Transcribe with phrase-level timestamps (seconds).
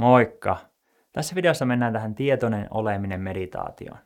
[0.00, 0.56] Moikka!
[1.12, 3.98] Tässä videossa mennään tähän tietoinen oleminen meditaatioon.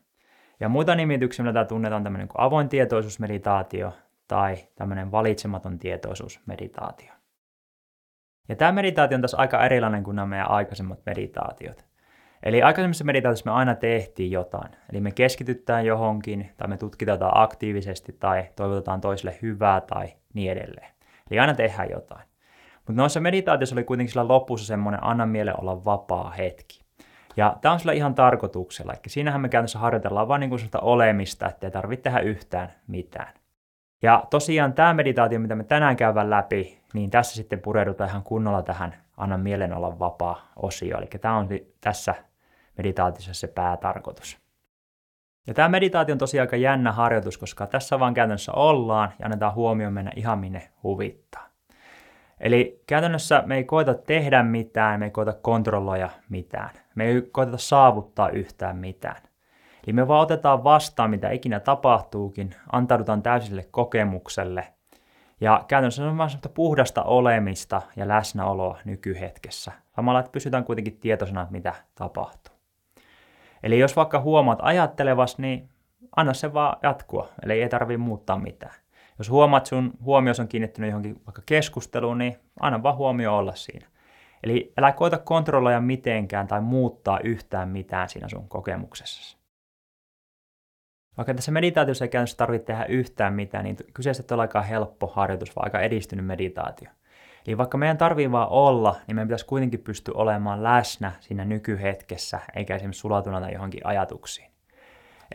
[0.60, 3.92] Ja muita nimityksiä, mitä tunnetaan, tämmöinen kuin avoin tietoisuusmeditaatio
[4.28, 7.12] tai tämmöinen valitsematon tietoisuusmeditaatio.
[8.48, 11.84] Ja tämä meditaatio on tässä aika erilainen kuin nämä meidän aikaisemmat meditaatiot.
[12.42, 14.70] Eli aikaisemmissa meditaatioissa me aina tehtiin jotain.
[14.92, 20.92] Eli me keskitytään johonkin, tai me tutkitaan aktiivisesti, tai toivotetaan toiselle hyvää, tai niin edelleen.
[21.30, 22.33] Eli aina tehdään jotain.
[22.86, 26.84] Mutta noissa meditaatioissa oli kuitenkin sillä lopussa semmoinen anna miele olla vapaa hetki.
[27.36, 28.92] Ja tämä on sillä ihan tarkoituksella.
[28.92, 33.34] Eli siinähän me käytännössä harjoitellaan vain niin sellaista olemista, että ei tarvitse tehdä yhtään mitään.
[34.02, 38.62] Ja tosiaan tämä meditaatio, mitä me tänään käydään läpi, niin tässä sitten pureudutaan ihan kunnolla
[38.62, 40.98] tähän anna mielen olla vapaa osio.
[40.98, 41.48] Eli tämä on
[41.80, 42.14] tässä
[42.78, 44.38] meditaatiossa se päätarkoitus.
[45.46, 49.54] Ja tämä meditaatio on tosiaan aika jännä harjoitus, koska tässä vaan käytännössä ollaan ja annetaan
[49.54, 51.53] huomioon mennä ihan minne huvittaa.
[52.40, 56.70] Eli käytännössä me ei koeta tehdä mitään, me ei koeta kontrolloida mitään.
[56.94, 59.22] Me ei koeta saavuttaa yhtään mitään.
[59.86, 64.66] Eli me vaan otetaan vastaan, mitä ikinä tapahtuukin, antaudutaan täysille kokemukselle.
[65.40, 69.72] Ja käytännössä se on vain puhdasta olemista ja läsnäoloa nykyhetkessä.
[69.96, 72.54] Samalla, että pysytään kuitenkin tietoisena, mitä tapahtuu.
[73.62, 75.68] Eli jos vaikka huomaat ajattelevas, niin
[76.16, 78.74] anna se vaan jatkua, eli ei tarvitse muuttaa mitään.
[79.18, 83.86] Jos huomaat, sun huomio on kiinnittynyt johonkin vaikka keskusteluun, niin anna vaan huomio olla siinä.
[84.42, 89.38] Eli älä koita kontrolloida mitenkään tai muuttaa yhtään mitään siinä sun kokemuksessa.
[91.16, 95.56] Vaikka tässä meditaatiossa ei käytännössä tarvitse tehdä yhtään mitään, niin kyseessä on aika helppo harjoitus,
[95.56, 96.90] vaan aika edistynyt meditaatio.
[97.46, 102.40] Eli vaikka meidän tarvii vaan olla, niin meidän pitäisi kuitenkin pystyä olemaan läsnä siinä nykyhetkessä,
[102.54, 104.53] eikä esimerkiksi sulatuna johonkin ajatuksiin.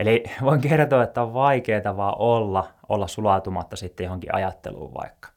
[0.00, 5.28] Eli voin kertoa, että on vaikeaa vaan olla, olla sulautumatta sitten johonkin ajatteluun vaikka.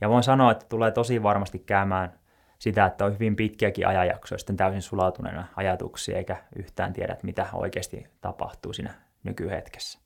[0.00, 2.12] Ja voin sanoa, että tulee tosi varmasti käymään
[2.58, 8.06] sitä, että on hyvin pitkiäkin ajanjaksoja sitten täysin sulautuneena ajatuksia, eikä yhtään tiedä, mitä oikeasti
[8.20, 9.98] tapahtuu siinä nykyhetkessä.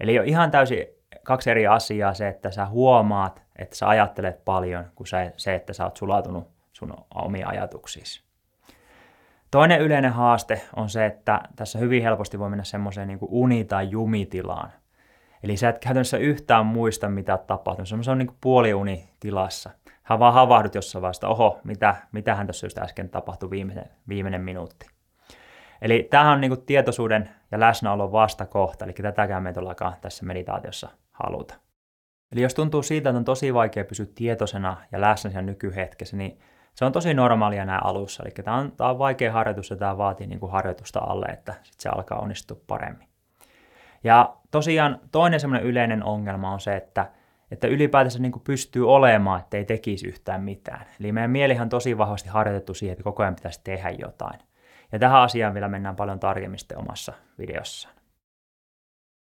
[0.00, 0.86] Eli on ihan täysin
[1.22, 5.06] kaksi eri asiaa se, että sä huomaat, että sä ajattelet paljon, kuin
[5.36, 8.24] se, että sä oot sulautunut sun omiin ajatuksiisi.
[9.54, 13.90] Toinen yleinen haaste on se, että tässä hyvin helposti voi mennä semmoiseen niin uni- tai
[13.90, 14.72] jumitilaan.
[15.42, 18.04] Eli sä et käytännössä yhtään muista, mitä on tapahtunut.
[18.04, 19.70] Se on niin puoliunitilassa.
[20.02, 24.86] Hän vaan havahdut jossain vaiheessa, oho, mitä, mitähän tässä just äsken tapahtui viimeinen, viimeinen minuutti.
[25.82, 31.54] Eli tämähän on niin tietoisuuden ja läsnäolon vastakohta, eli tätäkään me ei tässä meditaatiossa haluta.
[32.32, 36.38] Eli jos tuntuu siitä, että on tosi vaikea pysyä tietoisena ja läsnä siinä nykyhetkessä, niin
[36.74, 38.22] se on tosi normaalia nämä alussa.
[38.22, 41.54] Eli tämä on, tämä on vaikea harjoitus ja tämä vaatii niin kuin harjoitusta alle, että
[41.62, 43.08] sit se alkaa onnistua paremmin.
[44.04, 47.10] Ja tosiaan toinen semmoinen yleinen ongelma on se, että,
[47.50, 50.86] että ylipäätänsä niin kuin pystyy olemaan, että ei tekisi yhtään mitään.
[51.00, 54.40] Eli meidän mielihan on tosi vahvasti harjoitettu siihen, että koko ajan pitäisi tehdä jotain.
[54.92, 57.94] Ja tähän asiaan vielä mennään paljon tarkemmin sitten omassa videossaan.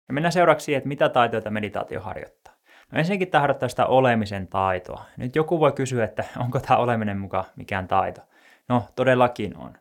[0.09, 2.54] Ja mennään seuraavaksi siihen, että mitä taitoja meditaatio harjoittaa.
[2.93, 5.05] No ensinnäkin tämä harjoittaa sitä olemisen taitoa.
[5.17, 8.21] Nyt joku voi kysyä, että onko tämä oleminen mukaan mikään taito.
[8.69, 9.73] No, todellakin on.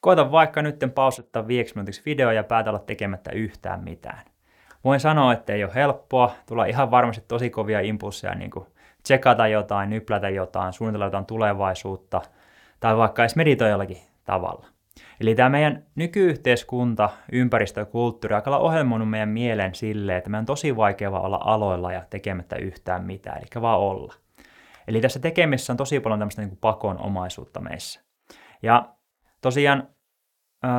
[0.00, 4.20] Koita vaikka nyt pausetta viiksi minuutiksi video ja päätä olla tekemättä yhtään mitään.
[4.84, 8.66] Voin sanoa, että ei ole helppoa, tulee ihan varmasti tosi kovia impulseja niin kuin
[9.02, 12.22] tsekata jotain, nyplätä jotain, suunnitella jotain tulevaisuutta
[12.80, 14.66] tai vaikka edes meditoida jollakin tavalla.
[15.20, 20.46] Eli tämä meidän nykyyhteiskunta, ympäristö ja kulttuuri aika ohjelmoinut meidän mielen silleen, että meidän on
[20.46, 24.14] tosi vaikea olla aloilla ja tekemättä yhtään mitään, eli vaan olla.
[24.88, 28.00] Eli tässä tekemisessä on tosi paljon tämmöistä niin pakonomaisuutta meissä.
[28.62, 28.94] Ja
[29.40, 29.88] tosiaan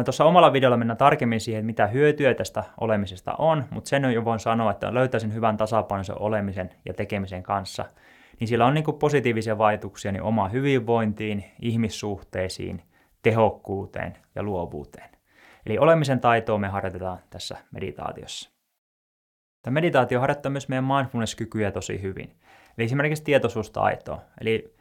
[0.05, 4.39] Tuossa omalla videolla mennään tarkemmin siihen, mitä hyötyä tästä olemisesta on, mutta sen jo voin
[4.39, 7.85] sanoa, että löytäisin hyvän tasapainon olemisen ja tekemisen kanssa,
[8.39, 12.81] niin sillä on niin positiivisia vaikutuksia niin omaan hyvinvointiin, ihmissuhteisiin
[13.21, 15.09] tehokkuuteen ja luovuuteen.
[15.65, 18.51] Eli olemisen taitoa me harjoitetaan tässä meditaatiossa.
[19.61, 22.35] Tämä meditaatio harjoittaa myös meidän mindfulness-kykyjä tosi hyvin.
[22.77, 24.21] Eli esimerkiksi tietoisuustaitoa.
[24.41, 24.75] Eli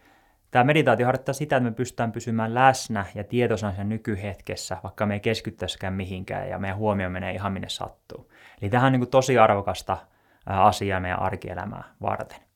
[0.51, 5.15] tämä meditaatio harjoittaa sitä, että me pystytään pysymään läsnä ja tietoisena sen nykyhetkessä, vaikka me
[5.15, 8.33] ei keskittäisikään mihinkään ja meidän huomio menee ihan minne sattuu.
[8.63, 9.97] Eli tähän on niin tosi arvokasta
[10.47, 12.49] asiaa meidän arkielämää varten.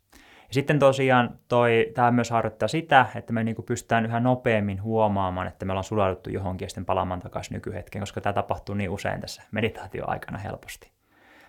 [0.48, 5.46] Ja sitten tosiaan toi, tämä myös harjoittaa sitä, että me niin pystytään yhä nopeammin huomaamaan,
[5.46, 9.20] että me ollaan sulauduttu johonkin ja sitten palaamaan takaisin nykyhetkeen, koska tämä tapahtuu niin usein
[9.20, 10.94] tässä meditaatioaikana helposti.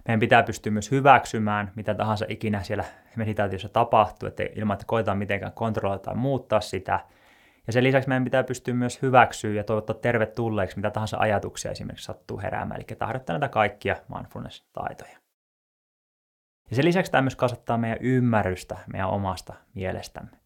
[0.07, 2.83] Meidän pitää pystyä myös hyväksymään, mitä tahansa ikinä siellä
[3.15, 6.99] meditaatiossa tapahtuu, että ilman, että koetaan mitenkään kontrolloida tai muuttaa sitä.
[7.67, 12.05] Ja sen lisäksi meidän pitää pystyä myös hyväksyä ja toivottaa tervetulleeksi, mitä tahansa ajatuksia esimerkiksi
[12.05, 12.81] sattuu heräämään.
[12.81, 15.24] Eli tarvittaa näitä kaikkia mindfulness-taitoja.
[16.69, 20.37] Ja sen lisäksi tämä myös kasvattaa meidän ymmärrystä meidän omasta mielestämme.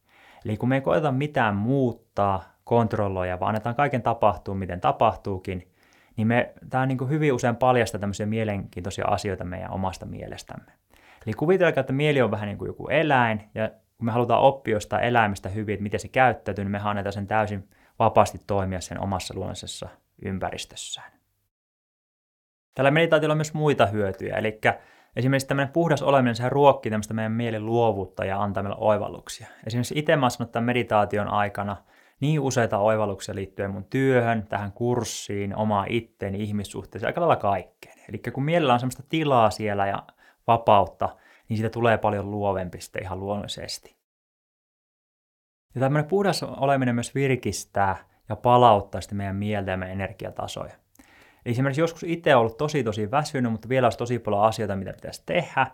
[0.46, 5.72] Eli kun me ei koeta mitään muuttaa, kontrolloija, vaan annetaan kaiken tapahtua, miten tapahtuukin,
[6.18, 10.72] niin me, tämä niin hyvin usein paljastaa tämmöisiä mielenkiintoisia asioita meidän omasta mielestämme.
[11.26, 14.74] Eli kuvitelkaa, että mieli on vähän niin kuin joku eläin, ja kun me halutaan oppia
[14.74, 17.70] jostain eläimestä hyvin, että miten se käyttäytyy, niin me annetaan sen täysin
[18.00, 19.90] vapaasti toimia sen omassa luonnollisessa
[20.22, 21.12] ympäristössään.
[22.76, 24.60] Tällä meditaatiolla on myös muita hyötyjä, eli
[25.20, 29.48] esimerkiksi tämmöinen puhdas oleminen, sehän ruokkii tämmöistä meidän mielen luovuutta ja antaa meille oivalluksia.
[29.68, 31.78] Esimerkiksi itse mä sanon tämän meditaation aikana
[32.20, 38.00] niin useita oivalluksia liittyen mun työhön, tähän kurssiin, omaa itteeni, ihmissuhteeseen, aika lailla kaikkeen.
[38.10, 40.04] Eli kun mielellä on semmoista tilaa siellä ja
[40.48, 41.16] vapautta,
[41.50, 43.96] niin siitä tulee paljon luovempi sitten ihan luonnollisesti.
[45.76, 47.96] Ja tämmöinen puhdas oleminen myös virkistää
[48.30, 50.74] ja palauttaa sitten meidän mieltä ja meidän energiatasoja.
[51.52, 55.24] Esimerkiksi joskus itse ollut tosi tosi väsynyt, mutta vielä olisi tosi paljon asioita, mitä pitäisi
[55.26, 55.68] tehdä,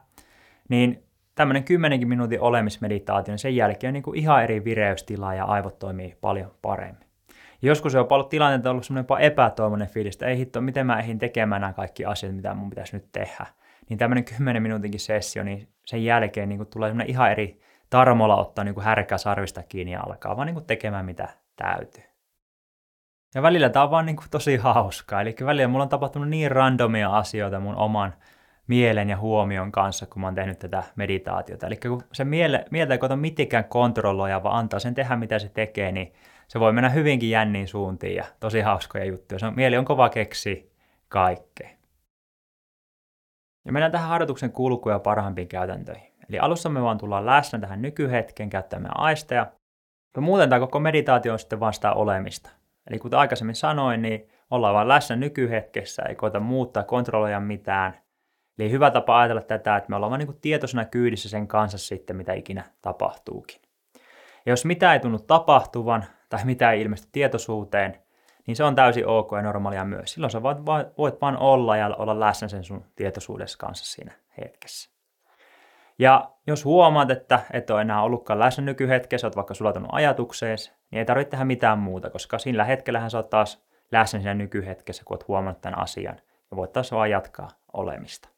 [0.70, 1.04] niin
[1.36, 5.80] tämmöinen kymmenenkin minuutin olemismeditaatio, niin sen jälkeen on niin kuin ihan eri vireystila ja aivot
[5.80, 7.08] toimii paljon paremmin.
[7.62, 11.20] Ja joskus on ollut on ollut semmoinen epätoivoinen fiilis, että ei hitto, miten mä ehdin
[11.20, 13.46] tekemään nämä kaikki asiat, mitä mun pitäisi nyt tehdä.
[13.90, 18.36] Niin tämmöinen 10 minuutinkin sessio, niin sen jälkeen niin kuin tulee semmoinen ihan eri tarmolla
[18.36, 18.86] ottaa niin kuin
[19.18, 22.15] sarvista kiinni ja alkaa vaan niin kuin tekemään mitä täytyy.
[23.36, 25.22] Ja välillä tämä on vaan niin kuin tosi hauskaa.
[25.22, 28.14] Eli välillä mulla on tapahtunut niin randomia asioita mun oman
[28.68, 31.68] mielen ja huomion kanssa, kun mä oon tehnyt tätä meditaatiota.
[31.68, 35.50] Eli kun se miele, mieltä ei kota mitenkään kontrolloja, vaan antaa sen tehdä, mitä se
[35.50, 36.14] tekee, niin
[36.48, 39.40] se voi mennä hyvinkin jänniin suuntiin ja tosi hauskoja juttuja.
[39.40, 40.72] Se on, mieli on kova keksi
[41.08, 41.70] kaikkea.
[43.66, 46.14] Ja mennään tähän harjoituksen kulkuun ja parhaimpiin käytäntöihin.
[46.30, 49.52] Eli alussa me vaan tullaan läsnä tähän nykyhetkeen, käyttämään aisteja.
[50.16, 52.65] Ja muuten tämä koko meditaatio on sitten vaan sitä olemista.
[52.90, 57.98] Eli kuten aikaisemmin sanoin, niin ollaan vaan läsnä nykyhetkessä, ei koeta muuttaa, kontrolloida mitään.
[58.60, 62.16] Eli hyvä tapa ajatella tätä, että me ollaan vaan niin tietoisena kyydissä sen kanssa sitten,
[62.16, 63.62] mitä ikinä tapahtuukin.
[64.46, 68.00] Ja jos mitä ei tunnu tapahtuvan tai mitä ei ilmesty tietoisuuteen,
[68.48, 70.14] niin se on täysin ok ja normaalia myös.
[70.14, 70.58] Silloin sä voit,
[70.98, 74.90] voit vaan olla ja olla läsnä sen sun tietoisuudessa kanssa siinä hetkessä.
[76.00, 81.00] Ja jos huomaat, että et ole enää ollutkaan läsnä nykyhetkessä, olet vaikka sulatunut ajatukseesi, niin
[81.00, 85.16] ei tarvitse tehdä mitään muuta, koska sillä hetkellähän sä oot taas läsnä siinä nykyhetkessä, kun
[85.16, 86.16] olet huomannut tämän asian,
[86.52, 88.30] ja voit taas vaan jatkaa olemista.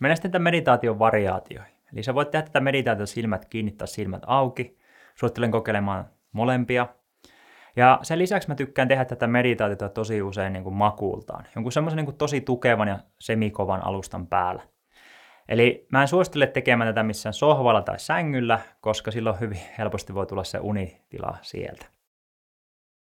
[0.00, 1.74] Mennään sitten tämän meditaation variaatioihin.
[1.92, 4.78] Eli sä voit tehdä tätä meditaatiota silmät kiinnittää silmät auki.
[5.14, 6.86] Suosittelen kokeilemaan molempia.
[7.76, 11.46] Ja sen lisäksi mä tykkään tehdä tätä meditaatiota tosi usein niin kuin makuultaan.
[11.54, 14.62] Jonkun semmoisen niin tosi tukevan ja semikovan alustan päällä.
[15.48, 20.26] Eli mä en suosittele tekemään tätä missään sohvalla tai sängyllä, koska silloin hyvin helposti voi
[20.26, 21.86] tulla se unitila sieltä.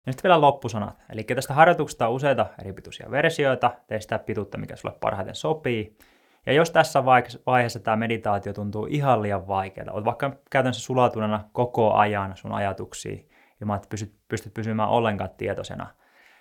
[0.06, 1.04] Ja sitten vielä loppusanat.
[1.10, 3.70] Eli tästä harjoituksesta on useita eri pituisia versioita.
[3.86, 5.98] Tee sitä pituutta, mikä sulle parhaiten sopii.
[6.46, 7.04] Ja jos tässä
[7.46, 13.28] vaiheessa tämä meditaatio tuntuu ihan liian vaikealta, olet vaikka käytännössä sulautuneena koko ajan sun ajatuksiin,
[13.60, 15.86] ilman että pystyt, pystyt pysymään ollenkaan tietoisena,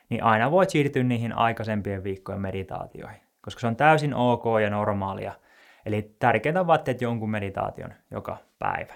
[0.09, 5.33] niin aina voit siirtyä niihin aikaisempien viikkojen meditaatioihin, koska se on täysin ok ja normaalia–
[5.85, 8.93] Eli tärkeintä on vaan jonkun meditaation joka päivä.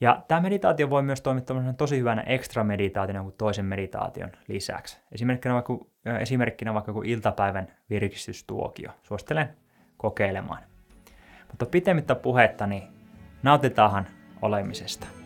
[0.00, 4.98] Ja tämä meditaatio voi myös toimia tosi hyvänä ekstra meditaationa kuin toisen meditaation lisäksi.
[5.12, 5.78] Esimerkkinä vaikka,
[6.20, 8.90] esimerkkinä vaikka kuin iltapäivän virkistystuokio.
[9.02, 9.48] Suosittelen
[9.96, 10.62] kokeilemaan.
[11.48, 12.82] Mutta pitemmittä puhetta, niin
[13.42, 14.06] nautitaanhan
[14.42, 15.17] olemisesta.